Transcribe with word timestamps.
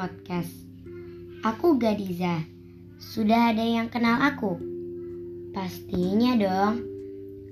podcast. 0.00 0.50
Aku 1.46 1.76
Gadiza. 1.76 2.42
Sudah 2.98 3.54
ada 3.54 3.60
yang 3.60 3.86
kenal 3.92 4.16
aku? 4.18 4.56
Pastinya 5.54 6.34
dong. 6.34 6.82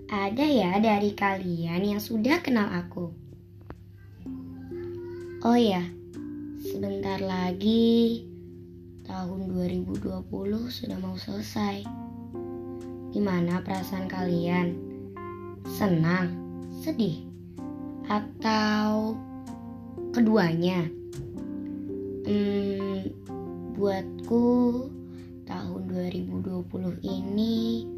Ada 0.09 0.43
ya 0.43 0.73
dari 0.83 1.13
kalian 1.13 1.85
yang 1.85 2.01
sudah 2.01 2.41
kenal 2.41 2.67
aku. 2.73 3.13
Oh 5.45 5.55
ya, 5.55 5.85
sebentar 6.65 7.23
lagi 7.23 8.25
tahun 9.07 9.53
2020 9.53 10.25
sudah 10.73 10.99
mau 10.99 11.15
selesai. 11.15 11.87
Gimana 13.15 13.61
perasaan 13.63 14.09
kalian? 14.11 14.75
Senang, 15.69 16.33
sedih, 16.81 17.23
atau 18.09 19.15
keduanya? 20.17 20.98
Hmm, 22.29 23.09
buatku 23.73 24.45
tahun 25.49 25.81
2020 25.89 27.01
ini 27.01 27.89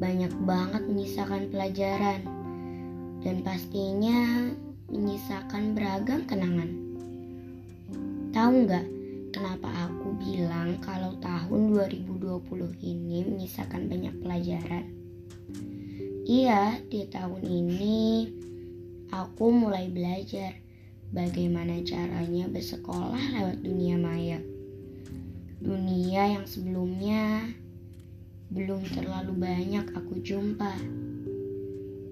banyak 0.00 0.32
banget 0.48 0.88
menyisakan 0.88 1.52
pelajaran 1.52 2.24
dan 3.20 3.44
pastinya 3.44 4.48
menyisakan 4.88 5.76
beragam 5.76 6.24
kenangan. 6.24 6.72
Tahu 8.32 8.64
nggak 8.64 8.86
kenapa 9.36 9.68
aku 9.92 10.08
bilang 10.16 10.80
kalau 10.80 11.20
tahun 11.20 11.76
2020 12.00 12.80
ini 12.80 13.28
menyisakan 13.28 13.92
banyak 13.92 14.14
pelajaran? 14.24 14.88
Iya, 16.24 16.80
di 16.88 17.04
tahun 17.12 17.44
ini 17.44 18.24
aku 19.12 19.52
mulai 19.52 19.92
belajar 19.92 20.69
bagaimana 21.10 21.82
caranya 21.82 22.46
bersekolah 22.46 23.18
lewat 23.34 23.58
dunia 23.66 23.98
maya. 23.98 24.38
Dunia 25.60 26.38
yang 26.38 26.46
sebelumnya 26.46 27.50
belum 28.50 28.82
terlalu 28.94 29.34
banyak 29.34 29.86
aku 29.94 30.22
jumpa. 30.22 30.74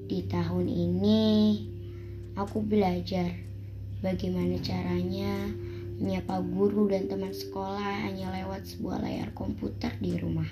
Di 0.08 0.26
tahun 0.26 0.66
ini, 0.66 1.22
aku 2.34 2.62
belajar 2.62 3.34
bagaimana 4.02 4.58
caranya 4.62 5.50
menyapa 5.98 6.38
guru 6.42 6.86
dan 6.86 7.10
teman 7.10 7.34
sekolah 7.34 8.06
hanya 8.06 8.30
lewat 8.30 8.66
sebuah 8.66 9.02
layar 9.02 9.34
komputer 9.34 9.90
di 9.98 10.14
rumah. 10.14 10.46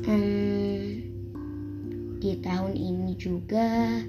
Hmm, 0.00 1.04
di 2.16 2.32
tahun 2.40 2.72
ini 2.72 3.12
juga 3.20 4.00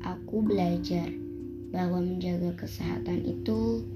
aku 0.00 0.40
belajar 0.40 1.19
bahwa 1.70 2.02
menjaga 2.02 2.54
kesehatan 2.58 3.22
itu 3.26 3.86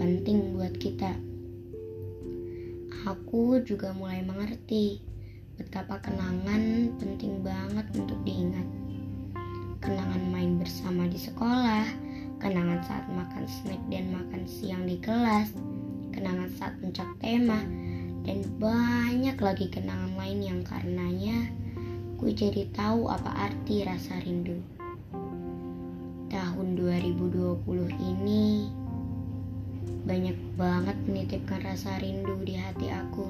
penting 0.00 0.56
buat 0.56 0.74
kita. 0.80 1.12
Aku 3.08 3.62
juga 3.64 3.92
mulai 3.96 4.24
mengerti 4.24 5.00
betapa 5.56 6.00
kenangan 6.02 6.92
penting 7.00 7.40
banget 7.44 7.86
untuk 7.96 8.18
diingat. 8.24 8.64
Kenangan 9.78 10.22
main 10.34 10.58
bersama 10.58 11.06
di 11.06 11.16
sekolah, 11.16 11.86
kenangan 12.42 12.82
saat 12.84 13.06
makan 13.08 13.44
snack 13.46 13.80
dan 13.88 14.10
makan 14.10 14.42
siang 14.44 14.84
di 14.84 14.98
kelas, 14.98 15.54
kenangan 16.10 16.50
saat 16.58 16.74
mencak 16.82 17.06
tema, 17.22 17.62
dan 18.26 18.42
banyak 18.58 19.38
lagi 19.38 19.66
kenangan 19.70 20.12
lain 20.18 20.40
yang 20.42 20.60
karenanya 20.66 21.48
ku 22.18 22.34
jadi 22.34 22.66
tahu 22.74 23.06
apa 23.06 23.30
arti 23.46 23.86
rasa 23.86 24.18
rindu 24.26 24.58
tahun 26.28 26.76
2020 27.28 27.92
ini 28.00 28.72
banyak 30.08 30.36
banget 30.56 30.96
menitipkan 31.04 31.60
rasa 31.60 32.00
rindu 32.00 32.40
di 32.40 32.56
hati 32.56 32.88
aku. 32.88 33.28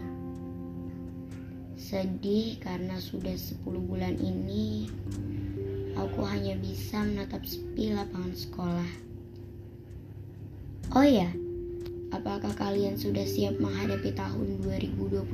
Sedih 1.74 2.62
karena 2.62 3.02
sudah 3.02 3.34
10 3.34 3.66
bulan 3.66 4.14
ini 4.22 4.86
aku 5.98 6.22
hanya 6.22 6.54
bisa 6.62 7.02
menatap 7.02 7.42
sepi 7.42 7.90
lapangan 7.90 8.34
sekolah. 8.38 8.90
Oh 10.94 11.02
ya, 11.02 11.28
apakah 12.14 12.54
kalian 12.54 12.94
sudah 12.94 13.26
siap 13.26 13.58
menghadapi 13.58 14.14
tahun 14.14 14.62
2021? 14.62 15.26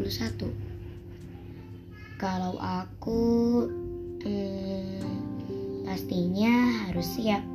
Kalau 2.16 2.56
aku 2.56 3.22
hmm, 4.24 5.04
pastinya 5.84 6.88
harus 6.88 7.06
siap 7.12 7.53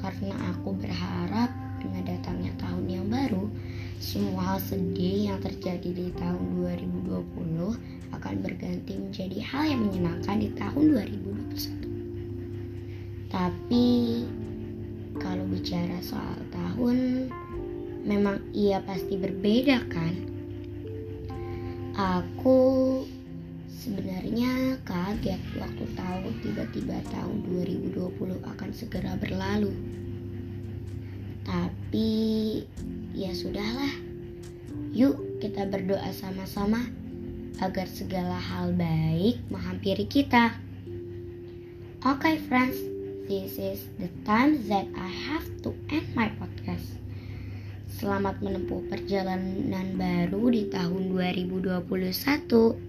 karena 0.00 0.32
aku 0.56 0.72
berharap 0.80 1.52
dengan 1.80 2.02
datangnya 2.04 2.52
tahun 2.60 2.84
yang 2.88 3.06
baru, 3.08 3.48
semua 4.00 4.56
hal 4.56 4.60
sedih 4.64 5.32
yang 5.32 5.38
terjadi 5.44 5.92
di 5.92 6.08
tahun 6.16 6.40
2020 7.04 8.16
akan 8.16 8.34
berganti 8.42 8.96
menjadi 8.96 9.38
hal 9.44 9.64
yang 9.76 9.80
menyenangkan 9.88 10.36
di 10.40 10.48
tahun 10.56 10.84
2021. 11.52 13.30
Tapi 13.30 13.86
kalau 15.20 15.44
bicara 15.46 16.00
soal 16.02 16.40
tahun, 16.50 17.28
memang 18.04 18.40
ia 18.56 18.80
pasti 18.82 19.20
berbeda 19.20 19.84
kan? 19.92 20.14
Aku 21.94 22.58
kaget 25.20 25.60
waktu 25.60 25.84
tahu 26.00 26.32
tiba-tiba 26.40 26.96
tahun 27.12 27.44
2020 27.92 28.40
akan 28.40 28.70
segera 28.72 29.12
berlalu. 29.20 29.68
Tapi 31.44 32.08
ya 33.12 33.28
sudahlah. 33.36 33.92
Yuk 34.96 35.44
kita 35.44 35.68
berdoa 35.68 36.08
sama-sama 36.16 36.88
agar 37.60 37.84
segala 37.84 38.40
hal 38.40 38.72
baik 38.72 39.44
menghampiri 39.52 40.08
kita. 40.08 40.56
Oke 42.00 42.24
okay, 42.24 42.36
friends, 42.48 42.80
this 43.28 43.60
is 43.60 43.92
the 44.00 44.08
time 44.24 44.56
that 44.72 44.88
I 44.96 45.12
have 45.28 45.44
to 45.68 45.76
end 45.92 46.08
my 46.16 46.32
podcast. 46.40 46.96
Selamat 47.92 48.40
menempuh 48.40 48.88
perjalanan 48.88 50.00
baru 50.00 50.48
di 50.48 50.72
tahun 50.72 51.12
2021. 51.12 52.88